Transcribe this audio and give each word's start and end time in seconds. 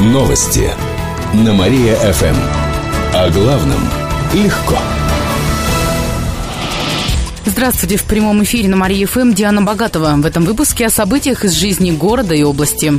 Новости 0.00 0.70
на 1.34 1.52
Мария-ФМ. 1.52 2.34
О 3.12 3.28
главном 3.28 3.86
легко. 4.32 4.78
Здравствуйте, 7.44 7.98
в 7.98 8.04
прямом 8.04 8.42
эфире 8.42 8.70
на 8.70 8.76
Мария-ФМ 8.76 9.34
Диана 9.34 9.60
Богатова. 9.60 10.14
В 10.16 10.24
этом 10.24 10.46
выпуске 10.46 10.86
о 10.86 10.90
событиях 10.90 11.44
из 11.44 11.52
жизни 11.52 11.90
города 11.90 12.34
и 12.34 12.42
области. 12.42 12.94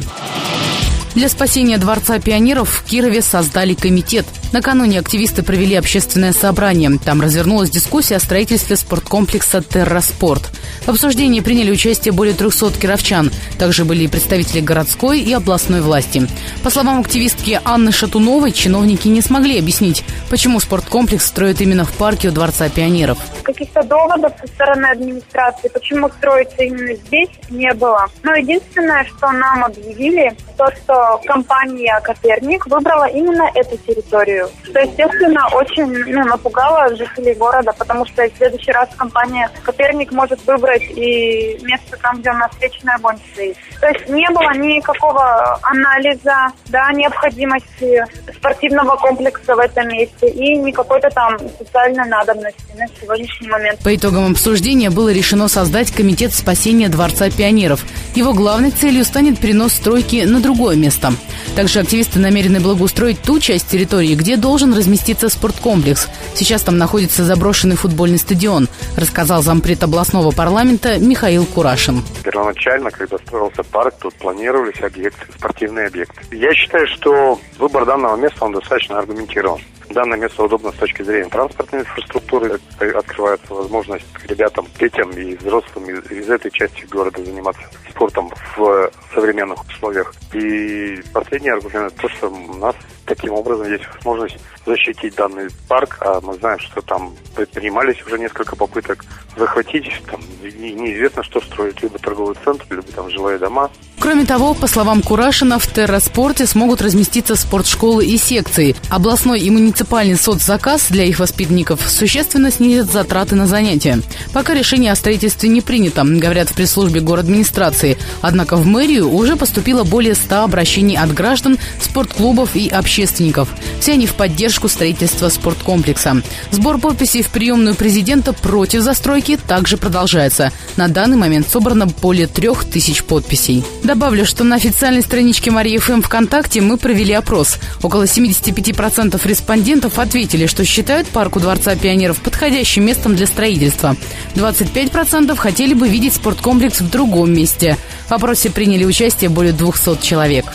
Для 1.15 1.27
спасения 1.27 1.79
Дворца 1.79 2.19
пионеров 2.19 2.69
в 2.69 2.83
Кирове 2.83 3.23
создали 3.23 3.73
комитет. 3.73 4.27
Накануне 4.51 4.99
активисты 4.99 5.41
провели 5.41 5.73
общественное 5.73 6.33
собрание. 6.33 6.99
Там 7.03 7.19
развернулась 7.19 7.71
дискуссия 7.71 8.17
о 8.17 8.19
строительстве 8.19 8.75
спорткомплекса 8.75 9.63
«Терраспорт». 9.63 10.51
В 10.85 10.89
обсуждении 10.89 11.41
приняли 11.41 11.71
участие 11.71 12.11
более 12.11 12.33
300 12.33 12.79
кировчан. 12.79 13.31
Также 13.59 13.85
были 13.85 14.03
и 14.05 14.07
представители 14.07 14.61
городской 14.61 15.19
и 15.19 15.33
областной 15.33 15.81
власти. 15.81 16.27
По 16.63 16.69
словам 16.69 16.99
активистки 17.01 17.59
Анны 17.63 17.91
Шатуновой, 17.91 18.51
чиновники 18.51 19.07
не 19.07 19.21
смогли 19.21 19.59
объяснить, 19.59 20.03
почему 20.29 20.59
спорткомплекс 20.59 21.25
строят 21.25 21.61
именно 21.61 21.85
в 21.85 21.91
парке 21.93 22.29
у 22.29 22.31
Дворца 22.31 22.69
пионеров. 22.69 23.17
Каких-то 23.43 23.83
доводов 23.83 24.33
со 24.39 24.47
стороны 24.47 24.87
администрации, 24.87 25.67
почему 25.67 26.09
строится 26.09 26.63
именно 26.63 26.95
здесь, 26.95 27.29
не 27.49 27.73
было. 27.73 28.07
Но 28.23 28.33
единственное, 28.35 29.03
что 29.05 29.31
нам 29.31 29.65
объявили, 29.65 30.35
то, 30.57 30.67
что 30.71 31.21
компания 31.25 31.99
«Коперник» 32.03 32.67
выбрала 32.67 33.05
именно 33.05 33.49
эту 33.55 33.77
территорию, 33.77 34.49
что, 34.63 34.79
естественно, 34.79 35.47
очень 35.53 35.87
ну, 35.87 36.23
напугало 36.25 36.95
жителей 36.95 37.33
города, 37.33 37.73
потому 37.77 38.05
что 38.05 38.23
в 38.23 38.37
следующий 38.37 38.71
раз 38.71 38.89
компания 38.95 39.49
«Коперник» 39.63 40.11
может 40.11 40.39
выбрать 40.45 40.70
и 40.79 41.57
место 41.63 41.97
там, 42.01 42.19
где 42.19 42.29
у 42.31 42.35
нас 42.35 42.51
вечный 42.61 42.93
огонь 42.93 43.17
стоит. 43.33 43.57
То 43.79 43.87
есть 43.87 44.07
не 44.09 44.29
было 44.29 44.53
никакого 44.53 45.59
анализа, 45.63 46.51
да, 46.67 46.91
необходимости 46.93 48.03
спортивного 48.35 48.95
комплекса 48.97 49.55
в 49.55 49.59
этом 49.59 49.87
месте 49.87 50.27
и 50.27 50.55
никакой-то 50.57 51.09
там 51.09 51.37
социальной 51.57 52.07
надобности 52.07 52.63
на 52.77 52.87
сегодняшний 52.99 53.47
момент. 53.49 53.79
По 53.79 53.95
итогам 53.95 54.31
обсуждения 54.31 54.89
было 54.89 55.11
решено 55.11 55.47
создать 55.47 55.91
комитет 55.91 56.33
спасения 56.33 56.89
Дворца 56.89 57.29
пионеров. 57.29 57.83
Его 58.15 58.33
главной 58.33 58.71
целью 58.71 59.03
станет 59.03 59.39
перенос 59.39 59.73
стройки 59.73 60.23
на 60.25 60.39
другое 60.39 60.75
место. 60.75 61.13
Также 61.55 61.79
активисты 61.79 62.19
намерены 62.19 62.59
благоустроить 62.59 63.21
ту 63.21 63.39
часть 63.39 63.67
территории, 63.67 64.15
где 64.15 64.37
должен 64.37 64.73
разместиться 64.73 65.27
спорткомплекс. 65.29 66.07
Сейчас 66.35 66.61
там 66.61 66.77
находится 66.77 67.23
заброшенный 67.23 67.75
футбольный 67.75 68.19
стадион, 68.19 68.69
рассказал 68.95 69.41
зампред 69.41 69.83
областного 69.83 70.31
парламента 70.31 70.50
Михаил 70.99 71.45
Курашин. 71.45 72.03
Первоначально, 72.23 72.91
когда 72.91 73.17
строился 73.17 73.63
парк, 73.63 73.95
тут 74.01 74.13
планировались 74.15 74.81
объекты, 74.81 75.25
спортивные 75.37 75.87
объекты. 75.87 76.35
Я 76.35 76.53
считаю, 76.53 76.87
что 76.87 77.39
выбор 77.57 77.85
данного 77.85 78.15
места, 78.17 78.45
он 78.45 78.51
достаточно 78.53 78.99
аргументирован. 78.99 79.61
Данное 79.89 80.17
место 80.17 80.43
удобно 80.43 80.71
с 80.71 80.75
точки 80.75 81.03
зрения 81.03 81.29
транспортной 81.29 81.81
инфраструктуры. 81.81 82.59
Открывается 82.79 83.53
возможность 83.53 84.05
ребятам, 84.27 84.67
детям 84.79 85.11
и 85.11 85.35
взрослым 85.35 85.89
из 85.89 86.29
этой 86.29 86.51
части 86.51 86.85
города 86.85 87.23
заниматься 87.23 87.63
спортом 87.89 88.31
в 88.55 88.89
современных 89.13 89.65
условиях. 89.67 90.13
И 90.33 91.01
последний 91.13 91.49
аргумент 91.49 91.93
то, 91.95 92.09
что 92.09 92.29
у 92.29 92.53
нас 92.55 92.75
таким 93.15 93.33
образом 93.33 93.69
есть 93.69 93.83
возможность 93.95 94.37
защитить 94.65 95.15
данный 95.15 95.49
парк, 95.67 95.97
а 95.99 96.21
мы 96.21 96.33
знаем, 96.35 96.59
что 96.59 96.81
там 96.81 97.13
предпринимались 97.35 98.01
уже 98.05 98.17
несколько 98.17 98.55
попыток 98.55 99.03
захватить, 99.35 100.01
там 100.09 100.21
неизвестно, 100.41 101.21
что 101.23 101.41
строить, 101.41 101.81
либо 101.81 101.99
торговый 101.99 102.35
центр, 102.45 102.65
либо 102.69 102.83
там 102.83 103.09
жилые 103.09 103.37
дома. 103.37 103.69
Кроме 104.01 104.25
того, 104.25 104.55
по 104.55 104.65
словам 104.65 105.03
Курашина, 105.03 105.59
в 105.59 105.67
терраспорте 105.67 106.47
смогут 106.47 106.81
разместиться 106.81 107.35
спортшколы 107.35 108.03
и 108.03 108.17
секции. 108.17 108.75
Областной 108.89 109.39
и 109.41 109.51
муниципальный 109.51 110.17
соцзаказ 110.17 110.87
для 110.89 111.03
их 111.03 111.19
воспитанников 111.19 111.81
существенно 111.87 112.49
снизит 112.49 112.91
затраты 112.91 113.35
на 113.35 113.45
занятия. 113.45 114.01
Пока 114.33 114.55
решение 114.55 114.91
о 114.91 114.95
строительстве 114.95 115.49
не 115.49 115.61
принято, 115.61 116.03
говорят 116.03 116.49
в 116.49 116.53
пресс-службе 116.55 116.99
администрации. 116.99 117.99
Однако 118.21 118.55
в 118.55 118.65
мэрию 118.65 119.07
уже 119.07 119.35
поступило 119.35 119.83
более 119.83 120.15
100 120.15 120.45
обращений 120.45 120.97
от 120.97 121.13
граждан, 121.13 121.59
спортклубов 121.79 122.55
и 122.55 122.69
общественников. 122.69 123.49
Все 123.79 123.93
они 123.93 124.07
в 124.07 124.15
поддержку 124.15 124.67
строительства 124.67 125.29
спорткомплекса. 125.29 126.23
Сбор 126.49 126.79
подписей 126.79 127.21
в 127.21 127.29
приемную 127.29 127.75
президента 127.75 128.33
против 128.33 128.81
застройки 128.81 129.37
также 129.37 129.77
продолжается. 129.77 130.51
На 130.75 130.87
данный 130.87 131.17
момент 131.17 131.47
собрано 131.47 131.85
более 131.85 132.25
трех 132.25 132.65
тысяч 132.65 133.03
подписей. 133.03 133.63
Добавлю, 133.91 134.25
что 134.25 134.45
на 134.45 134.55
официальной 134.55 135.01
страничке 135.01 135.51
Марии 135.51 135.77
ФМ 135.77 136.01
ВКонтакте 136.01 136.61
мы 136.61 136.77
провели 136.77 137.11
опрос. 137.11 137.57
Около 137.83 138.03
75% 138.03 139.19
респондентов 139.27 139.99
ответили, 139.99 140.45
что 140.45 140.63
считают 140.63 141.09
парк 141.09 141.35
у 141.35 141.41
Дворца 141.41 141.75
пионеров 141.75 142.21
подходящим 142.21 142.85
местом 142.85 143.17
для 143.17 143.27
строительства. 143.27 143.97
25% 144.35 145.35
хотели 145.35 145.73
бы 145.73 145.89
видеть 145.89 146.13
спорткомплекс 146.13 146.79
в 146.79 146.89
другом 146.89 147.33
месте. 147.33 147.75
В 148.07 148.13
опросе 148.13 148.49
приняли 148.49 148.85
участие 148.85 149.29
более 149.29 149.51
200 149.51 150.01
человек. 150.01 150.45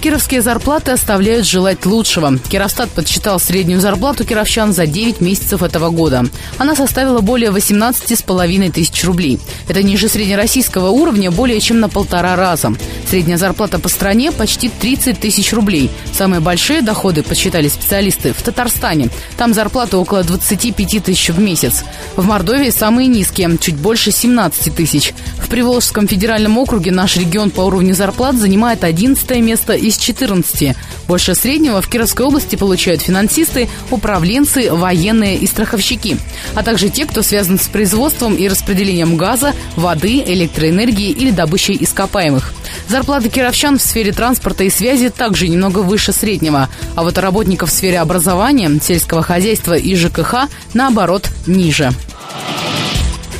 Кировские 0.00 0.40
зарплаты 0.40 0.92
оставляют 0.92 1.46
желать 1.46 1.84
лучшего. 1.84 2.38
Кировстат 2.48 2.88
подсчитал 2.88 3.38
среднюю 3.38 3.82
зарплату 3.82 4.24
кировчан 4.24 4.72
за 4.72 4.86
9 4.86 5.20
месяцев 5.20 5.62
этого 5.62 5.90
года. 5.90 6.24
Она 6.56 6.74
составила 6.74 7.20
более 7.20 7.50
18,5 7.50 8.72
тысяч 8.72 9.04
рублей. 9.04 9.38
Это 9.68 9.82
ниже 9.82 10.08
среднероссийского 10.08 10.88
уровня 10.88 11.30
более 11.30 11.60
чем 11.60 11.80
на 11.80 11.90
полтора 11.90 12.34
раза. 12.34 12.72
Средняя 13.10 13.36
зарплата 13.36 13.78
по 13.78 13.90
стране 13.90 14.32
почти 14.32 14.70
30 14.70 15.20
тысяч 15.20 15.52
рублей. 15.52 15.90
Самые 16.14 16.40
большие 16.40 16.80
доходы, 16.80 17.22
подсчитали 17.22 17.68
специалисты, 17.68 18.32
в 18.32 18.40
Татарстане. 18.40 19.10
Там 19.36 19.52
зарплата 19.52 19.98
около 19.98 20.24
25 20.24 21.04
тысяч 21.04 21.28
в 21.28 21.38
месяц. 21.38 21.84
В 22.16 22.24
Мордовии 22.24 22.70
самые 22.70 23.06
низкие, 23.06 23.58
чуть 23.60 23.76
больше 23.76 24.12
17 24.12 24.74
тысяч. 24.74 25.12
В 25.36 25.48
Приволжском 25.48 26.08
федеральном 26.08 26.56
округе 26.56 26.90
наш 26.90 27.18
регион 27.18 27.50
по 27.50 27.62
уровню 27.62 27.94
зарплат 27.94 28.36
занимает 28.36 28.82
11 28.82 29.28
место 29.40 29.74
и 29.74 29.89
из 29.90 29.98
14. 29.98 30.76
Больше 31.08 31.34
среднего 31.34 31.82
в 31.82 31.88
Кировской 31.88 32.24
области 32.24 32.54
получают 32.54 33.02
финансисты, 33.02 33.68
управленцы, 33.90 34.72
военные 34.72 35.36
и 35.36 35.46
страховщики, 35.46 36.16
а 36.54 36.62
также 36.62 36.88
те, 36.88 37.06
кто 37.06 37.22
связан 37.22 37.58
с 37.58 37.66
производством 37.66 38.36
и 38.36 38.48
распределением 38.48 39.16
газа, 39.16 39.52
воды, 39.74 40.22
электроэнергии 40.24 41.10
или 41.10 41.32
добычей 41.32 41.76
ископаемых. 41.78 42.52
Зарплаты 42.88 43.28
кировчан 43.28 43.78
в 43.78 43.82
сфере 43.82 44.12
транспорта 44.12 44.64
и 44.64 44.70
связи 44.70 45.10
также 45.10 45.48
немного 45.48 45.80
выше 45.80 46.12
среднего, 46.12 46.68
а 46.94 47.02
вот 47.02 47.18
работников 47.18 47.70
в 47.70 47.72
сфере 47.72 47.98
образования, 47.98 48.70
сельского 48.80 49.22
хозяйства 49.22 49.74
и 49.74 49.96
ЖКХ, 49.96 50.48
наоборот, 50.72 51.28
ниже. 51.46 51.92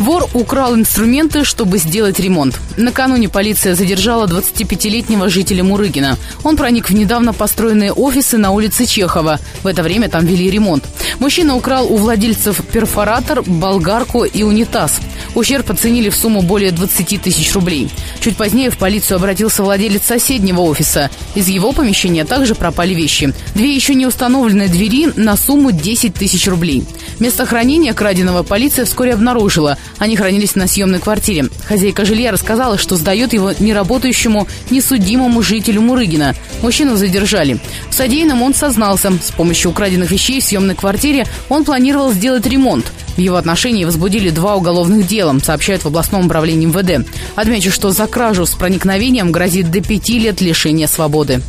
Вор 0.01 0.31
украл 0.33 0.75
инструменты, 0.77 1.45
чтобы 1.45 1.77
сделать 1.77 2.19
ремонт. 2.19 2.59
Накануне 2.79 3.29
полиция 3.29 3.75
задержала 3.75 4.27
25-летнего 4.27 5.29
жителя 5.29 5.63
Мурыгина. 5.63 6.17
Он 6.43 6.57
проник 6.57 6.89
в 6.89 6.95
недавно 6.95 7.35
построенные 7.35 7.93
офисы 7.93 8.39
на 8.39 8.51
улице 8.51 8.87
Чехова. 8.87 9.39
В 9.63 9.67
это 9.67 9.83
время 9.83 10.09
там 10.09 10.25
вели 10.25 10.51
ремонт. 10.51 10.85
Мужчина 11.19 11.55
украл 11.55 11.87
у 11.93 11.99
владельцев 11.99 12.63
перфоратор, 12.73 13.43
болгарку 13.43 14.25
и 14.25 14.43
унитаз. 14.43 15.01
Ущерб 15.35 15.71
оценили 15.71 16.09
в 16.09 16.17
сумму 16.17 16.43
более 16.43 16.73
20 16.73 17.23
тысяч 17.23 17.53
рублей. 17.55 17.89
Чуть 18.21 18.37
позднее 18.37 18.71
в 18.71 18.79
полицию 18.79 19.17
обратился 19.17 19.63
владелец 19.63 20.03
соседнего 20.05 20.63
офиса. 20.63 21.11
Из 21.35 21.49
его 21.49 21.73
помещения 21.73 22.25
также 22.25 22.55
пропали 22.55 22.95
вещи. 22.95 23.33
Две 23.55 23.75
еще 23.75 23.95
не 23.95 24.07
установленные 24.07 24.69
двери 24.69 25.09
на 25.17 25.37
сумму 25.37 25.73
10 25.73 26.15
тысяч 26.15 26.47
рублей. 26.49 26.85
Место 27.19 27.47
хранения 27.47 27.93
краденого 27.93 28.43
полиция 28.43 28.85
вскоре 28.85 29.15
обнаружила. 29.15 29.79
Они 29.99 30.17
хранились 30.17 30.55
на 30.55 30.67
съемной 30.67 30.99
квартире. 30.99 31.49
Хозяйка 31.67 32.05
жилья 32.05 32.33
рассказала, 32.33 32.79
что 32.79 32.97
сдает 32.97 33.33
его 33.33 33.53
неработающему, 33.59 34.49
несудимому 34.71 35.43
жителю 35.43 35.83
Мурыгина. 35.83 36.35
Мужчину 36.63 36.97
задержали. 36.97 37.59
В 37.89 37.95
содеянном 37.95 38.43
он 38.43 38.55
сознался. 38.55 39.13
С 39.23 39.31
помощью 39.33 39.71
украденных 39.71 40.11
вещей 40.11 40.41
в 40.41 40.45
съемной 40.45 40.75
квартире 40.75 41.27
он 41.49 41.65
планировал 41.65 42.13
сделать 42.13 42.47
ремонт. 42.47 42.93
В 43.17 43.19
его 43.19 43.37
отношении 43.37 43.85
возбудили 43.85 44.31
два 44.31 44.57
уголовных 44.57 45.07
дела, 45.07 45.37
сообщают 45.43 45.83
в 45.83 45.87
областном 45.87 46.27
управлении 46.27 46.67
МВД. 46.67 47.07
Отмечу, 47.35 47.71
что 47.71 47.91
за 47.91 48.07
кражу 48.07 48.47
с 48.47 48.51
проникновением 48.51 49.33
грозит 49.33 49.71
до 49.71 49.81
пяти 49.81 50.19
лет 50.19 50.41
лишения 50.41 50.87
свободы. 50.87 51.41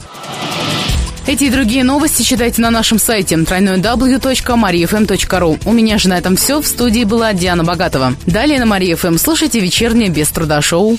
Эти 1.28 1.46
и 1.46 1.50
другие 1.50 1.84
новости 1.84 2.24
читайте 2.24 2.62
на 2.62 2.72
нашем 2.72 2.98
сайте 2.98 3.36
www.mariafm.ru. 3.36 5.60
У 5.66 5.72
меня 5.72 5.98
же 5.98 6.10
на 6.10 6.18
этом 6.18 6.36
все. 6.36 6.62
В 6.62 6.68
студии 6.68 7.04
была 7.04 7.34
Диана 7.34 7.64
Богатова. 7.64 8.16
Далее 8.26 8.60
на 8.60 8.66
Мария 8.66 8.96
ФМ 8.96 9.18
слушайте 9.18 9.60
вечернее 9.60 10.10
без 10.10 10.30
труда 10.30 10.62
шоу. 10.62 10.98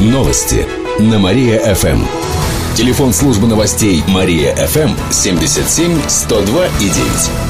Новости 0.00 0.66
на 0.98 1.18
Мария 1.18 1.74
ФМ. 1.74 2.04
Телефон 2.74 3.12
службы 3.12 3.46
новостей 3.46 4.02
Мария 4.08 4.54
ФМ 4.54 4.92
77 5.10 6.00
102 6.08 6.66
и 6.66 6.88
9. 6.88 7.49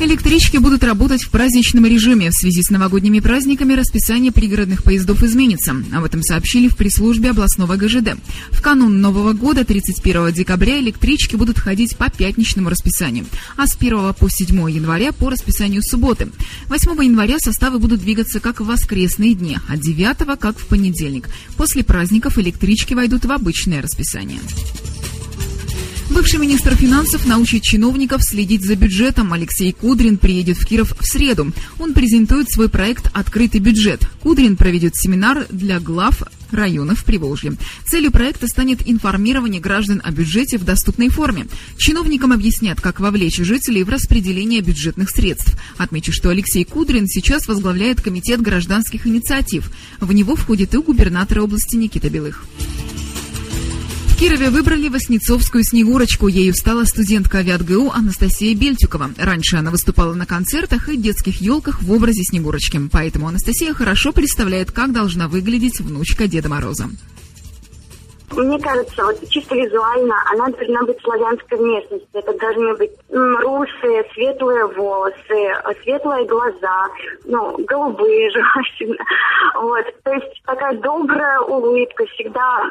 Электрички 0.00 0.58
будут 0.58 0.84
работать 0.84 1.24
в 1.24 1.30
праздничном 1.30 1.84
режиме. 1.84 2.30
В 2.30 2.34
связи 2.34 2.62
с 2.62 2.70
новогодними 2.70 3.18
праздниками 3.18 3.74
расписание 3.74 4.30
пригородных 4.30 4.84
поездов 4.84 5.24
изменится. 5.24 5.74
Об 5.92 6.04
этом 6.04 6.22
сообщили 6.22 6.68
в 6.68 6.76
пресс-службе 6.76 7.30
областного 7.30 7.74
ГЖД. 7.74 8.16
В 8.52 8.62
канун 8.62 9.00
Нового 9.00 9.32
года, 9.32 9.64
31 9.64 10.32
декабря, 10.32 10.78
электрички 10.78 11.34
будут 11.34 11.58
ходить 11.58 11.96
по 11.96 12.08
пятничному 12.10 12.70
расписанию, 12.70 13.26
а 13.56 13.66
с 13.66 13.74
1 13.74 14.14
по 14.14 14.28
7 14.30 14.70
января 14.70 15.10
по 15.10 15.30
расписанию 15.30 15.82
субботы. 15.82 16.28
8 16.68 17.04
января 17.04 17.40
составы 17.40 17.80
будут 17.80 18.00
двигаться 18.00 18.38
как 18.38 18.60
в 18.60 18.66
воскресные 18.66 19.34
дни, 19.34 19.58
а 19.68 19.76
9 19.76 20.38
как 20.38 20.60
в 20.60 20.66
понедельник. 20.68 21.28
После 21.56 21.82
праздников 21.82 22.38
электрички 22.38 22.94
войдут 22.94 23.24
в 23.24 23.32
обычное 23.32 23.82
расписание. 23.82 24.38
Бывший 26.10 26.38
министр 26.38 26.74
финансов 26.74 27.26
научит 27.26 27.62
чиновников 27.62 28.22
следить 28.22 28.64
за 28.64 28.76
бюджетом. 28.76 29.32
Алексей 29.32 29.72
Кудрин 29.72 30.16
приедет 30.16 30.56
в 30.56 30.66
Киров 30.66 30.94
в 30.98 31.04
среду. 31.04 31.52
Он 31.78 31.92
презентует 31.92 32.50
свой 32.50 32.68
проект 32.68 33.10
«Открытый 33.12 33.60
бюджет». 33.60 34.00
Кудрин 34.22 34.56
проведет 34.56 34.96
семинар 34.96 35.46
для 35.50 35.80
глав 35.80 36.22
районов 36.50 37.04
Приволжья. 37.04 37.52
Целью 37.86 38.10
проекта 38.10 38.46
станет 38.46 38.88
информирование 38.88 39.60
граждан 39.60 40.00
о 40.02 40.10
бюджете 40.10 40.56
в 40.56 40.64
доступной 40.64 41.10
форме. 41.10 41.46
Чиновникам 41.76 42.32
объяснят, 42.32 42.80
как 42.80 43.00
вовлечь 43.00 43.36
жителей 43.36 43.84
в 43.84 43.90
распределение 43.90 44.62
бюджетных 44.62 45.10
средств. 45.10 45.56
Отмечу, 45.76 46.12
что 46.12 46.30
Алексей 46.30 46.64
Кудрин 46.64 47.06
сейчас 47.06 47.46
возглавляет 47.46 48.00
Комитет 48.00 48.40
гражданских 48.40 49.06
инициатив. 49.06 49.70
В 50.00 50.10
него 50.12 50.36
входит 50.36 50.74
и 50.74 50.78
губернатор 50.78 51.40
области 51.40 51.76
Никита 51.76 52.08
Белых. 52.08 52.44
Кирове 54.18 54.50
выбрали 54.50 54.88
Воснецовскую 54.88 55.62
Снегурочку. 55.62 56.26
Ею 56.26 56.52
стала 56.52 56.82
студентка 56.82 57.38
АвиатГУ 57.38 57.92
Анастасия 57.92 58.52
Бельтюкова. 58.52 59.10
Раньше 59.16 59.56
она 59.56 59.70
выступала 59.70 60.12
на 60.12 60.26
концертах 60.26 60.88
и 60.88 60.96
детских 60.96 61.40
елках 61.40 61.80
в 61.82 61.92
образе 61.92 62.24
Снегурочки. 62.24 62.80
Поэтому 62.92 63.28
Анастасия 63.28 63.72
хорошо 63.74 64.10
представляет, 64.10 64.72
как 64.72 64.92
должна 64.92 65.28
выглядеть 65.28 65.78
внучка 65.78 66.26
Деда 66.26 66.48
Мороза. 66.48 66.86
Мне 68.32 68.58
кажется, 68.58 69.04
вот 69.04 69.16
чисто 69.28 69.54
визуально 69.54 70.16
она 70.32 70.48
должна 70.48 70.82
быть 70.82 71.00
славянской 71.00 71.56
внешности. 71.56 72.08
Это 72.12 72.36
должны 72.38 72.74
быть 72.74 72.90
русые, 73.10 74.04
светлые 74.14 74.66
волосы, 74.66 75.54
светлые 75.84 76.26
глаза, 76.26 76.86
ну, 77.24 77.56
голубые 77.66 78.30
желательно. 78.32 79.04
Вот. 79.54 79.84
То 80.02 80.12
есть 80.12 80.42
такая 80.44 80.76
добрая 80.78 81.38
улыбка, 81.38 82.04
всегда 82.06 82.64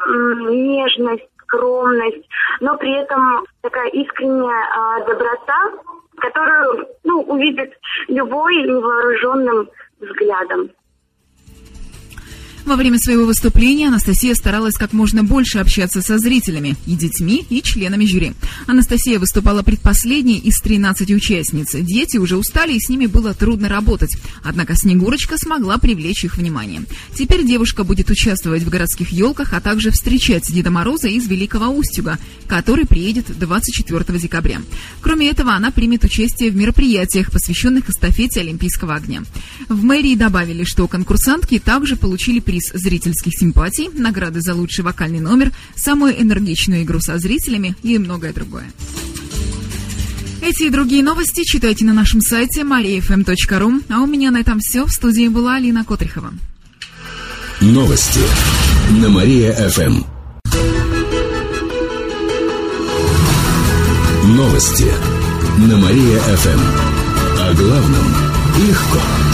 нежность, 0.50 1.24
скромность, 1.48 2.28
но 2.60 2.76
при 2.76 2.92
этом 3.02 3.46
такая 3.62 3.88
искренняя 3.88 5.00
э, 5.00 5.06
доброта, 5.06 5.60
которую 6.16 6.86
ну, 7.04 7.22
увидит 7.22 7.72
любой 8.08 8.54
невооруженным 8.62 9.68
взглядом. 10.00 10.70
Во 12.68 12.76
время 12.76 12.98
своего 12.98 13.24
выступления 13.24 13.88
Анастасия 13.88 14.34
старалась 14.34 14.74
как 14.74 14.92
можно 14.92 15.24
больше 15.24 15.58
общаться 15.58 16.02
со 16.02 16.18
зрителями, 16.18 16.76
и 16.84 16.96
детьми, 16.96 17.46
и 17.48 17.62
членами 17.62 18.04
жюри. 18.04 18.34
Анастасия 18.66 19.18
выступала 19.18 19.62
предпоследней 19.62 20.36
из 20.36 20.60
13 20.60 21.10
участниц. 21.12 21.70
Дети 21.72 22.18
уже 22.18 22.36
устали, 22.36 22.74
и 22.74 22.78
с 22.78 22.90
ними 22.90 23.06
было 23.06 23.32
трудно 23.32 23.70
работать. 23.70 24.18
Однако 24.44 24.76
Снегурочка 24.76 25.38
смогла 25.38 25.78
привлечь 25.78 26.24
их 26.24 26.36
внимание. 26.36 26.82
Теперь 27.16 27.46
девушка 27.46 27.84
будет 27.84 28.10
участвовать 28.10 28.64
в 28.64 28.68
городских 28.68 29.12
елках, 29.12 29.54
а 29.54 29.62
также 29.62 29.90
встречать 29.90 30.52
Деда 30.52 30.70
Мороза 30.70 31.08
из 31.08 31.26
Великого 31.26 31.74
Устюга, 31.74 32.18
который 32.46 32.84
приедет 32.84 33.38
24 33.38 34.18
декабря. 34.18 34.60
Кроме 35.00 35.30
этого, 35.30 35.54
она 35.54 35.70
примет 35.70 36.04
участие 36.04 36.50
в 36.50 36.56
мероприятиях, 36.56 37.32
посвященных 37.32 37.88
эстафете 37.88 38.40
Олимпийского 38.40 38.94
огня. 38.94 39.22
В 39.70 39.82
мэрии 39.84 40.16
добавили, 40.16 40.64
что 40.64 40.86
конкурсантки 40.86 41.58
также 41.58 41.96
получили 41.96 42.40
приз 42.40 42.57
приз 42.58 42.70
зрительских 42.72 43.32
симпатий, 43.38 43.88
награды 43.94 44.40
за 44.40 44.54
лучший 44.54 44.84
вокальный 44.84 45.20
номер, 45.20 45.52
самую 45.76 46.20
энергичную 46.20 46.82
игру 46.82 47.00
со 47.00 47.18
зрителями 47.18 47.76
и 47.82 47.98
многое 47.98 48.32
другое. 48.32 48.66
Эти 50.40 50.64
и 50.64 50.70
другие 50.70 51.02
новости 51.02 51.44
читайте 51.44 51.84
на 51.84 51.92
нашем 51.92 52.20
сайте 52.20 52.62
mariafm.ru. 52.62 53.82
А 53.90 54.00
у 54.00 54.06
меня 54.06 54.30
на 54.30 54.38
этом 54.38 54.60
все. 54.60 54.86
В 54.86 54.90
студии 54.90 55.28
была 55.28 55.56
Алина 55.56 55.84
Котрихова. 55.84 56.32
Новости 57.60 58.20
на 59.00 59.08
Мария-ФМ. 59.08 60.04
Новости 64.36 64.86
на 65.58 65.76
Мария-ФМ. 65.76 66.60
О 67.40 67.54
главном 67.54 68.14
легко. 68.58 69.27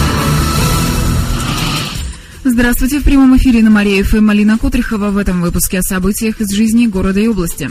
Здравствуйте, 2.57 3.01
в 3.01 3.05
прямом 3.05 3.37
эфире 3.37 3.65
на 3.65 3.71
Мария 3.71 4.05
ФМ 4.05 4.27
Малина 4.27 4.57
Котрихова 4.57 5.11
в 5.11 5.17
этом 5.17 5.43
выпуске 5.43 5.81
о 5.81 5.83
событиях 5.83 6.41
из 6.41 6.55
жизни 6.55 6.87
города 6.87 7.19
и 7.19 7.27
области. 7.27 7.69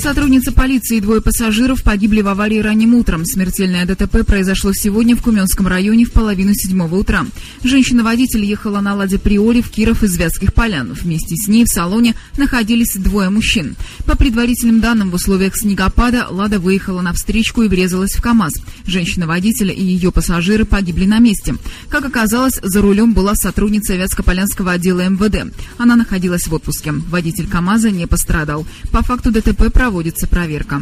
Сотрудница 0.00 0.50
полиции 0.50 0.96
и 0.96 1.00
двое 1.00 1.20
пассажиров 1.20 1.82
погибли 1.82 2.22
в 2.22 2.28
аварии 2.28 2.58
ранним 2.60 2.94
утром. 2.94 3.26
Смертельное 3.26 3.84
ДТП 3.84 4.24
произошло 4.24 4.72
сегодня 4.72 5.14
в 5.14 5.22
Куменском 5.22 5.66
районе 5.66 6.06
в 6.06 6.12
половину 6.12 6.54
седьмого 6.54 6.96
утра. 6.96 7.26
Женщина-водитель 7.64 8.42
ехала 8.42 8.80
на 8.80 8.94
«Ладе 8.94 9.18
Приоре» 9.18 9.60
в 9.60 9.68
Киров 9.68 10.02
из 10.02 10.16
Вятских 10.16 10.54
полян. 10.54 10.96
Вместе 10.98 11.36
с 11.36 11.48
ней 11.48 11.66
в 11.66 11.68
салоне 11.68 12.14
находились 12.38 12.94
двое 12.94 13.28
мужчин. 13.28 13.76
По 14.06 14.16
предварительным 14.16 14.80
данным, 14.80 15.10
в 15.10 15.14
условиях 15.16 15.54
снегопада 15.54 16.28
«Лада» 16.30 16.58
выехала 16.58 17.02
на 17.02 17.12
встречку 17.12 17.62
и 17.62 17.68
врезалась 17.68 18.14
в 18.14 18.22
КАМАЗ. 18.22 18.54
Женщина-водитель 18.86 19.70
и 19.70 19.82
ее 19.84 20.12
пассажиры 20.12 20.64
погибли 20.64 21.04
на 21.04 21.18
месте. 21.18 21.56
Как 21.90 22.06
оказалось, 22.06 22.58
за 22.62 22.80
рулем 22.80 23.12
была 23.12 23.34
сотрудница 23.34 23.96
Вятско-Полянского 23.96 24.72
отдела 24.72 25.06
МВД. 25.06 25.52
Она 25.76 25.94
находилась 25.94 26.46
в 26.46 26.54
отпуске. 26.54 26.92
Водитель 26.92 27.48
КАМАЗа 27.48 27.90
не 27.90 28.06
пострадал. 28.06 28.66
По 28.90 29.02
факту 29.02 29.30
ДТП 29.30 29.70
проводится 29.90 30.28
проверка. 30.28 30.80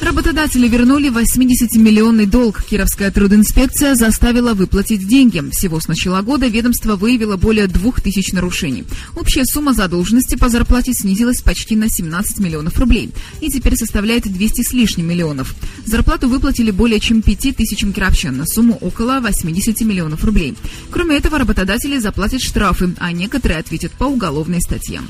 Работодатели 0.00 0.68
вернули 0.68 1.10
80-миллионный 1.10 2.26
долг. 2.26 2.62
Кировская 2.62 3.10
трудинспекция 3.10 3.96
заставила 3.96 4.54
выплатить 4.54 5.08
деньги. 5.08 5.42
Всего 5.50 5.80
с 5.80 5.88
начала 5.88 6.22
года 6.22 6.46
ведомство 6.46 6.94
выявило 6.94 7.36
более 7.36 7.66
2000 7.66 8.36
нарушений. 8.36 8.84
Общая 9.16 9.44
сумма 9.44 9.74
задолженности 9.74 10.36
по 10.36 10.48
зарплате 10.48 10.92
снизилась 10.92 11.42
почти 11.42 11.74
на 11.74 11.88
17 11.88 12.38
миллионов 12.38 12.78
рублей 12.78 13.10
и 13.40 13.50
теперь 13.50 13.74
составляет 13.74 14.32
200 14.32 14.62
с 14.62 14.72
лишним 14.72 15.08
миллионов. 15.08 15.56
Зарплату 15.86 16.28
выплатили 16.28 16.70
более 16.70 17.00
чем 17.00 17.20
5 17.20 17.56
тысячам 17.56 17.92
кировчан 17.92 18.36
на 18.36 18.46
сумму 18.46 18.78
около 18.80 19.18
80 19.18 19.80
миллионов 19.80 20.24
рублей. 20.24 20.54
Кроме 20.92 21.16
этого, 21.16 21.36
работодатели 21.36 21.98
заплатят 21.98 22.40
штрафы, 22.42 22.94
а 22.98 23.10
некоторые 23.10 23.58
ответят 23.58 23.90
по 23.90 24.04
уголовной 24.04 24.60
статье. 24.60 25.00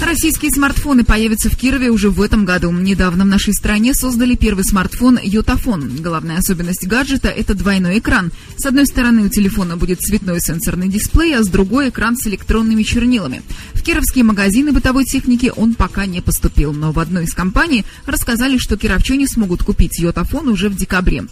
Российские 0.00 0.50
смартфоны 0.52 1.04
появятся 1.04 1.50
в 1.50 1.56
Кирове 1.56 1.90
уже 1.90 2.08
в 2.10 2.22
этом 2.22 2.44
году. 2.44 2.70
Недавно 2.70 3.24
в 3.24 3.26
нашей 3.26 3.52
стране 3.52 3.94
создали 3.94 4.36
первый 4.36 4.64
смартфон 4.64 5.18
Йотафон. 5.22 5.96
Главная 6.00 6.38
особенность 6.38 6.86
гаджета– 6.86 7.28
это 7.36 7.54
двойной 7.54 7.98
экран. 7.98 8.30
С 8.56 8.64
одной 8.64 8.86
стороны 8.86 9.22
у 9.22 9.28
телефона 9.28 9.76
будет 9.76 10.00
цветной 10.00 10.40
сенсорный 10.40 10.88
дисплей, 10.88 11.36
а 11.36 11.42
с 11.42 11.48
другой– 11.48 11.88
экран 11.90 12.16
с 12.16 12.26
электронными 12.26 12.84
чернилами. 12.84 13.42
В 13.74 13.82
кировские 13.82 14.24
магазины 14.24 14.72
бытовой 14.72 15.04
техники 15.04 15.52
он 15.54 15.74
пока 15.74 16.06
не 16.06 16.20
поступил, 16.20 16.72
но 16.72 16.92
в 16.92 16.98
одной 17.00 17.24
из 17.24 17.34
компаний 17.34 17.84
рассказали, 18.06 18.56
что 18.56 18.76
кировчане 18.76 19.26
смогут 19.26 19.62
купить 19.62 19.98
Йотафон 19.98 20.48
уже 20.48 20.68
в 20.68 20.76
декабре. 20.76 21.24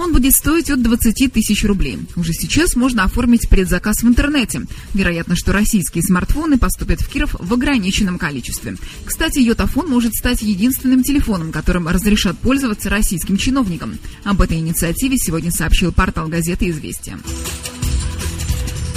Он 0.00 0.12
будет 0.12 0.32
стоить 0.32 0.70
от 0.70 0.82
20 0.82 1.30
тысяч 1.30 1.62
рублей. 1.64 1.98
Уже 2.16 2.32
сейчас 2.32 2.74
можно 2.74 3.04
оформить 3.04 3.50
предзаказ 3.50 4.02
в 4.02 4.08
интернете. 4.08 4.62
Вероятно, 4.94 5.36
что 5.36 5.52
российские 5.52 6.02
смартфоны 6.02 6.56
поступят 6.58 7.02
в 7.02 7.08
Киров 7.08 7.36
в 7.38 7.52
ограниченном 7.52 8.09
количестве. 8.18 8.76
Кстати, 9.04 9.38
Йотафон 9.38 9.88
может 9.88 10.14
стать 10.14 10.42
единственным 10.42 11.02
телефоном, 11.02 11.52
которым 11.52 11.88
разрешат 11.88 12.38
пользоваться 12.38 12.90
российским 12.90 13.36
чиновникам. 13.36 13.98
Об 14.24 14.42
этой 14.42 14.58
инициативе 14.58 15.16
сегодня 15.16 15.50
сообщил 15.50 15.92
портал 15.92 16.28
газеты 16.28 16.70
«Известия». 16.70 17.18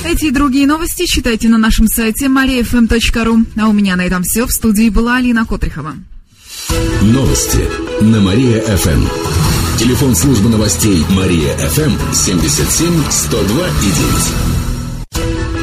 Эти 0.06 0.26
и 0.26 0.32
другие 0.32 0.68
новости 0.68 1.06
читайте 1.06 1.48
на 1.48 1.58
нашем 1.58 1.88
сайте 1.88 2.26
mariafm.ru. 2.26 3.46
А 3.58 3.70
у 3.70 3.74
меня 3.74 3.96
на 3.96 4.06
этом 4.06 4.24
все. 4.24 4.46
В 4.46 4.52
студии 4.52 4.90
была 4.90 5.16
Алина 5.16 5.46
Котрихова. 5.46 5.96
Новости 7.02 7.66
на 8.02 8.20
Мария-ФМ. 8.20 9.08
Телефон 9.80 10.16
службы 10.16 10.50
новостей 10.50 11.06
Мария 11.10 11.56
ФМ 11.58 12.14
77 12.14 13.04
102 13.10 13.68
и 13.68 13.92
9. 15.52 15.63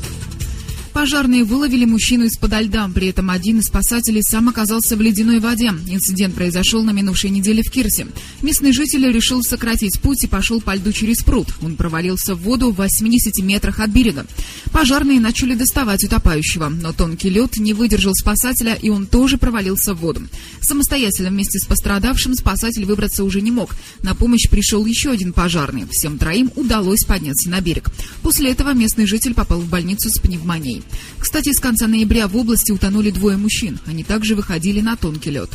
Пожарные 1.01 1.43
выловили 1.45 1.85
мужчину 1.85 2.25
из-под 2.25 2.61
льда, 2.61 2.87
при 2.93 3.07
этом 3.07 3.31
один 3.31 3.57
из 3.57 3.65
спасателей 3.65 4.21
сам 4.21 4.49
оказался 4.49 4.95
в 4.95 5.01
ледяной 5.01 5.39
воде. 5.39 5.69
Инцидент 5.87 6.35
произошел 6.35 6.83
на 6.83 6.91
минувшей 6.91 7.31
неделе 7.31 7.63
в 7.63 7.71
Кирсе. 7.71 8.05
Местный 8.43 8.71
житель 8.71 9.11
решил 9.11 9.41
сократить 9.41 9.99
путь 9.99 10.23
и 10.23 10.27
пошел 10.27 10.61
по 10.61 10.75
льду 10.75 10.91
через 10.91 11.23
пруд. 11.23 11.47
Он 11.63 11.75
провалился 11.75 12.35
в 12.35 12.43
воду 12.43 12.69
в 12.69 12.75
80 12.75 13.43
метрах 13.43 13.79
от 13.79 13.89
берега. 13.89 14.27
Пожарные 14.71 15.19
начали 15.19 15.55
доставать 15.55 16.03
утопающего, 16.03 16.69
но 16.69 16.93
тонкий 16.93 17.31
лед 17.31 17.57
не 17.57 17.73
выдержал 17.73 18.13
спасателя, 18.13 18.75
и 18.79 18.89
он 18.89 19.07
тоже 19.07 19.39
провалился 19.39 19.95
в 19.95 20.01
воду. 20.01 20.21
Самостоятельно 20.61 21.31
вместе 21.31 21.57
с 21.57 21.65
пострадавшим 21.65 22.35
спасатель 22.35 22.85
выбраться 22.85 23.23
уже 23.23 23.41
не 23.41 23.49
мог. 23.49 23.75
На 24.03 24.13
помощь 24.13 24.47
пришел 24.51 24.85
еще 24.85 25.09
один 25.09 25.33
пожарный. 25.33 25.87
Всем 25.89 26.19
троим 26.19 26.51
удалось 26.55 27.05
подняться 27.05 27.49
на 27.49 27.59
берег. 27.59 27.89
После 28.21 28.51
этого 28.51 28.75
местный 28.75 29.07
житель 29.07 29.33
попал 29.33 29.61
в 29.61 29.67
больницу 29.67 30.07
с 30.07 30.19
пневмонией. 30.19 30.83
Кстати, 31.19 31.51
с 31.53 31.59
конца 31.59 31.87
ноября 31.87 32.27
в 32.27 32.35
области 32.35 32.71
утонули 32.71 33.11
двое 33.11 33.37
мужчин. 33.37 33.79
Они 33.85 34.03
также 34.03 34.35
выходили 34.35 34.81
на 34.81 34.95
тонкий 34.95 35.31
лед. 35.31 35.49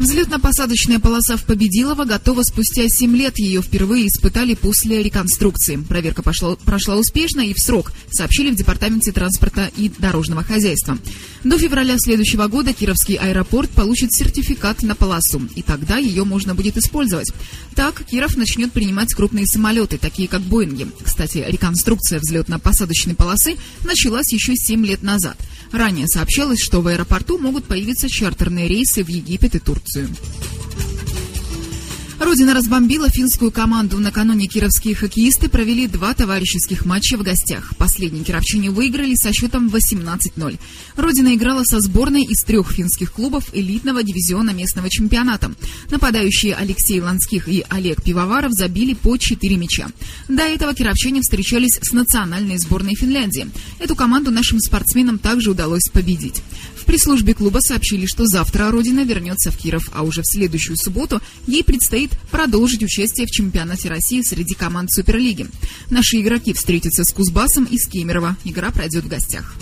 Взлетно-посадочная 0.00 0.98
полоса 0.98 1.36
в 1.36 1.44
Победилово 1.44 2.06
готова 2.06 2.42
спустя 2.42 2.88
7 2.88 3.14
лет. 3.14 3.38
Ее 3.38 3.60
впервые 3.60 4.06
испытали 4.06 4.54
после 4.54 5.02
реконструкции. 5.02 5.76
Проверка 5.76 6.22
пошла, 6.22 6.56
прошла 6.56 6.96
успешно 6.96 7.42
и 7.42 7.52
в 7.52 7.58
срок, 7.58 7.92
сообщили 8.10 8.50
в 8.50 8.54
Департаменте 8.54 9.12
транспорта 9.12 9.70
и 9.76 9.90
дорожного 9.90 10.42
хозяйства. 10.42 10.96
До 11.44 11.58
февраля 11.58 11.96
следующего 11.98 12.46
года 12.46 12.72
Кировский 12.72 13.16
аэропорт 13.16 13.68
получит 13.72 14.14
сертификат 14.14 14.82
на 14.82 14.94
полосу, 14.94 15.42
и 15.54 15.60
тогда 15.60 15.98
ее 15.98 16.24
можно 16.24 16.54
будет 16.54 16.78
использовать. 16.78 17.30
Так, 17.74 18.02
Киров 18.06 18.38
начнет 18.38 18.72
принимать 18.72 19.12
крупные 19.12 19.46
самолеты, 19.46 19.98
такие 19.98 20.28
как 20.28 20.40
Боинги. 20.40 20.88
Кстати, 21.04 21.44
реконструкция 21.46 22.20
взлетно-посадочной 22.20 23.16
полосы 23.16 23.56
началась 23.84 24.32
еще 24.32 24.56
7 24.56 24.82
лет 24.86 25.02
назад. 25.02 25.36
Ранее 25.72 26.08
сообщалось, 26.08 26.60
что 26.60 26.80
в 26.80 26.86
аэропорту 26.86 27.36
могут 27.38 27.66
появиться 27.66 28.08
чартерные 28.08 28.66
рейсы 28.66 29.04
в 29.04 29.08
Египет 29.08 29.54
и 29.54 29.58
Турцию. 29.58 29.89
Родина 32.20 32.54
разбомбила 32.54 33.08
финскую 33.08 33.50
команду. 33.50 33.98
Накануне 33.98 34.46
кировские 34.46 34.94
хоккеисты 34.94 35.48
провели 35.48 35.86
два 35.86 36.12
товарищеских 36.12 36.84
матча 36.84 37.16
в 37.16 37.22
гостях. 37.22 37.72
Последние 37.78 38.22
кировчане 38.22 38.70
выиграли 38.70 39.14
со 39.14 39.32
счетом 39.32 39.68
18-0. 39.68 40.58
Родина 40.96 41.34
играла 41.34 41.64
со 41.64 41.80
сборной 41.80 42.24
из 42.24 42.44
трех 42.44 42.70
финских 42.70 43.12
клубов 43.12 43.48
элитного 43.54 44.02
дивизиона 44.02 44.50
местного 44.50 44.90
чемпионата. 44.90 45.50
Нападающие 45.90 46.54
Алексей 46.54 47.00
Ланских 47.00 47.48
и 47.48 47.64
Олег 47.70 48.02
Пивоваров 48.02 48.52
забили 48.52 48.92
по 48.92 49.16
4 49.16 49.56
мяча. 49.56 49.88
До 50.28 50.42
этого 50.42 50.74
кировчане 50.74 51.22
встречались 51.22 51.80
с 51.82 51.92
национальной 51.92 52.58
сборной 52.58 52.94
Финляндии. 52.94 53.50
Эту 53.78 53.96
команду 53.96 54.30
нашим 54.30 54.60
спортсменам 54.60 55.18
также 55.18 55.50
удалось 55.50 55.88
победить. 55.90 56.42
В 56.80 56.84
пресс-службе 56.86 57.34
клуба 57.34 57.58
сообщили, 57.60 58.06
что 58.06 58.24
завтра 58.26 58.70
Родина 58.70 59.04
вернется 59.04 59.50
в 59.50 59.56
Киров, 59.56 59.90
а 59.92 60.02
уже 60.02 60.22
в 60.22 60.26
следующую 60.26 60.76
субботу 60.76 61.20
ей 61.46 61.62
предстоит 61.62 62.10
продолжить 62.30 62.82
участие 62.82 63.26
в 63.26 63.30
чемпионате 63.30 63.88
России 63.88 64.22
среди 64.22 64.54
команд 64.54 64.90
Суперлиги. 64.90 65.46
Наши 65.90 66.20
игроки 66.20 66.54
встретятся 66.54 67.04
с 67.04 67.12
Кузбассом 67.12 67.64
из 67.64 67.86
Кемерово. 67.86 68.36
Игра 68.44 68.70
пройдет 68.70 69.04
в 69.04 69.08
гостях. 69.08 69.54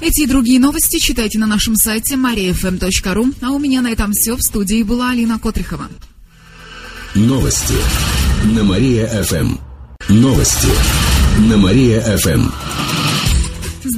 Эти 0.00 0.22
и 0.22 0.26
другие 0.26 0.58
новости 0.58 0.98
читайте 0.98 1.38
на 1.38 1.46
нашем 1.46 1.76
сайте 1.76 2.16
mariafm.ru. 2.16 3.34
А 3.42 3.50
у 3.50 3.58
меня 3.58 3.80
на 3.80 3.92
этом 3.92 4.12
все. 4.12 4.34
В 4.34 4.42
студии 4.42 4.82
была 4.82 5.10
Алина 5.10 5.38
Котрихова. 5.38 5.88
Новости 7.14 7.74
на 8.44 8.64
Мария-ФМ. 8.64 9.56
Новости 10.08 10.68
на 11.48 11.56
Мария-ФМ. 11.56 12.79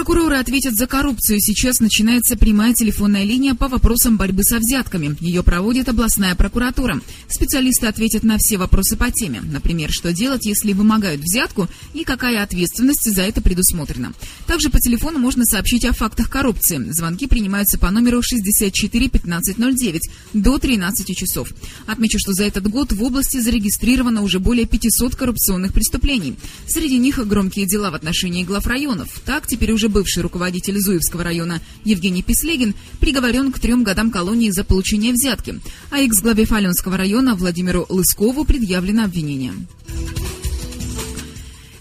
Прокуроры 0.00 0.38
ответят 0.38 0.76
за 0.76 0.86
коррупцию. 0.86 1.40
Сейчас 1.40 1.78
начинается 1.78 2.34
прямая 2.34 2.72
телефонная 2.72 3.22
линия 3.22 3.54
по 3.54 3.68
вопросам 3.68 4.16
борьбы 4.16 4.42
со 4.44 4.56
взятками. 4.56 5.14
Ее 5.20 5.42
проводит 5.42 5.90
областная 5.90 6.34
прокуратура. 6.34 6.98
Специалисты 7.28 7.86
ответят 7.86 8.22
на 8.22 8.38
все 8.38 8.56
вопросы 8.56 8.96
по 8.96 9.10
теме. 9.10 9.42
Например, 9.42 9.90
что 9.92 10.14
делать, 10.14 10.46
если 10.46 10.72
вымогают 10.72 11.20
взятку 11.20 11.68
и 11.92 12.04
какая 12.04 12.42
ответственность 12.42 13.14
за 13.14 13.20
это 13.20 13.42
предусмотрена. 13.42 14.14
Также 14.46 14.70
по 14.70 14.78
телефону 14.78 15.18
можно 15.18 15.44
сообщить 15.44 15.84
о 15.84 15.92
фактах 15.92 16.30
коррупции. 16.30 16.82
Звонки 16.92 17.26
принимаются 17.26 17.78
по 17.78 17.90
номеру 17.90 18.22
64 18.22 19.06
1509 19.06 20.10
до 20.32 20.58
13 20.58 21.14
часов. 21.14 21.50
Отмечу, 21.86 22.18
что 22.18 22.32
за 22.32 22.44
этот 22.44 22.66
год 22.68 22.92
в 22.92 23.02
области 23.02 23.38
зарегистрировано 23.38 24.22
уже 24.22 24.38
более 24.38 24.64
500 24.64 25.14
коррупционных 25.14 25.74
преступлений. 25.74 26.36
Среди 26.66 26.96
них 26.96 27.18
громкие 27.28 27.66
дела 27.66 27.90
в 27.90 27.94
отношении 27.94 28.44
глав 28.44 28.66
районов. 28.66 29.20
Так, 29.26 29.46
теперь 29.46 29.72
уже 29.72 29.89
бывший 29.90 30.22
руководитель 30.22 30.78
Зуевского 30.78 31.24
района 31.24 31.60
Евгений 31.84 32.22
Песлегин 32.22 32.74
приговорен 32.98 33.52
к 33.52 33.58
трем 33.58 33.82
годам 33.82 34.10
колонии 34.10 34.50
за 34.50 34.64
получение 34.64 35.12
взятки, 35.12 35.60
а 35.90 35.98
экс-главе 35.98 36.44
Фаленского 36.44 36.96
района 36.96 37.34
Владимиру 37.34 37.86
Лыскову 37.88 38.44
предъявлено 38.44 39.04
обвинение. 39.04 39.52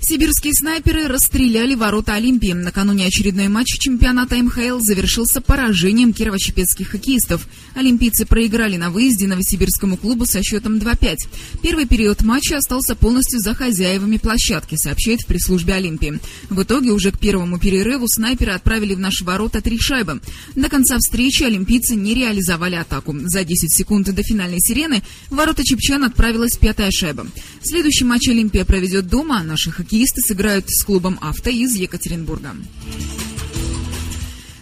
Сибирские 0.10 0.56
снайперы 0.56 1.08
расстреляли 1.08 1.76
ворота 1.76 2.16
Олимпии. 2.16 2.54
Накануне 2.54 3.06
очередной 3.06 3.48
матч 3.48 3.78
чемпионата 3.78 4.38
МХЛ 4.38 4.80
завершился 4.80 5.40
поражением 5.40 6.14
кирово-чепецких 6.14 6.88
хоккеистов. 6.88 7.48
Олимпийцы 7.76 8.26
проиграли 8.26 8.76
на 8.76 8.90
выезде 8.90 9.28
новосибирскому 9.28 9.98
клубу 9.98 10.26
со 10.26 10.42
счетом 10.42 10.78
2-5. 10.78 11.16
Первый 11.62 11.86
период 11.86 12.24
матча 12.24 12.58
остался 12.58 12.96
полностью 12.96 13.40
за 13.40 13.54
хозяевами 13.54 14.18
площадки, 14.18 14.78
сообщает 14.78 15.22
в 15.22 15.28
пресс-службе 15.28 15.76
Олимпии. 15.76 16.20
В 16.50 16.64
итоге 16.64 16.90
уже 16.90 17.12
к 17.12 17.20
первому 17.20 17.60
перерыву 17.60 18.08
снайперы 18.08 18.54
отправили 18.54 18.96
в 18.96 19.00
наши 19.00 19.24
ворота 19.24 19.62
три 19.62 19.78
шайбы. 19.78 20.22
До 20.56 20.70
конца 20.70 20.98
встречи 20.98 21.44
олимпийцы 21.44 21.94
не 21.94 22.16
реализовали 22.16 22.78
атаку. 22.78 23.16
За 23.26 23.44
10 23.44 23.72
секунд 23.72 24.12
до 24.12 24.24
финальной 24.24 24.60
сирены 24.60 25.04
в 25.30 25.36
ворота 25.36 25.64
чепчан 25.64 26.04
отправилась 26.04 26.58
пятая 26.58 26.90
шайба. 26.90 27.28
Следующий 27.62 28.06
матч 28.06 28.28
Олимпия 28.28 28.66
проведет 28.66 29.08
дома, 29.08 29.42
а 29.42 29.44
наши 29.44 29.70
хоккеисты 29.70 29.99
хоккеисты 30.00 30.22
сыграют 30.22 30.70
с 30.70 30.84
клубом 30.84 31.18
«Авто» 31.22 31.50
из 31.50 31.76
Екатеринбурга. 31.76 32.56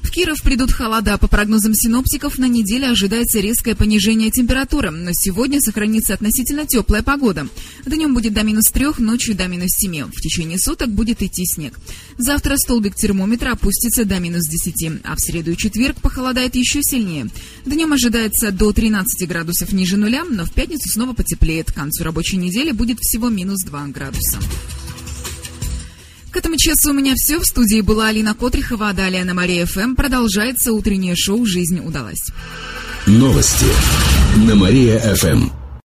В 0.01 0.09
Киров 0.09 0.41
придут 0.41 0.71
холода. 0.71 1.17
По 1.19 1.27
прогнозам 1.27 1.75
синоптиков, 1.75 2.39
на 2.39 2.47
неделе 2.47 2.87
ожидается 2.87 3.39
резкое 3.39 3.75
понижение 3.75 4.31
температуры, 4.31 4.89
но 4.89 5.11
сегодня 5.13 5.61
сохранится 5.61 6.15
относительно 6.15 6.65
теплая 6.65 7.03
погода. 7.03 7.47
Днем 7.85 8.15
будет 8.15 8.33
до 8.33 8.41
минус 8.41 8.71
трех, 8.71 8.97
ночью 8.97 9.35
до 9.35 9.47
минус 9.47 9.71
семи. 9.77 10.03
В 10.03 10.19
течение 10.21 10.57
суток 10.57 10.89
будет 10.89 11.21
идти 11.21 11.45
снег. 11.45 11.77
Завтра 12.17 12.55
столбик 12.57 12.95
термометра 12.95 13.51
опустится 13.51 14.05
до 14.05 14.17
минус 14.19 14.47
десяти, 14.47 14.93
а 15.03 15.15
в 15.15 15.19
среду 15.19 15.51
и 15.51 15.57
четверг 15.57 15.97
похолодает 16.01 16.55
еще 16.55 16.81
сильнее. 16.81 17.29
Днем 17.65 17.93
ожидается 17.93 18.51
до 18.51 18.71
13 18.71 19.27
градусов 19.27 19.71
ниже 19.71 19.97
нуля, 19.97 20.23
но 20.23 20.45
в 20.45 20.51
пятницу 20.51 20.89
снова 20.89 21.13
потеплеет. 21.13 21.71
К 21.71 21.75
концу 21.75 22.03
рабочей 22.03 22.37
недели 22.37 22.71
будет 22.71 22.97
всего 23.01 23.29
минус 23.29 23.63
2 23.65 23.87
градуса. 23.89 24.39
К 26.31 26.37
этому 26.37 26.55
часу 26.57 26.91
у 26.91 26.93
меня 26.93 27.13
все. 27.15 27.39
В 27.39 27.45
студии 27.45 27.81
была 27.81 28.07
Алина 28.07 28.33
Котрихова, 28.33 28.89
а 28.89 28.93
далее 28.93 29.23
на 29.23 29.33
Мария 29.33 29.65
ФМ 29.65 29.95
продолжается 29.95 30.73
утреннее 30.73 31.15
шоу 31.15 31.45
«Жизнь 31.45 31.79
удалась». 31.79 32.31
Новости 33.05 33.65
на 34.45 34.55
Мария 34.55 34.99
ФМ. 35.15 35.66